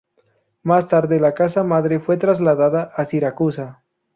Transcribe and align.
Más 0.63 0.87
tarde 0.87 1.19
la 1.19 1.35
casa 1.35 1.63
madre 1.63 1.99
fue 1.99 2.17
trasladada 2.17 2.85
a 2.95 3.05
Siracusa. 3.05 3.83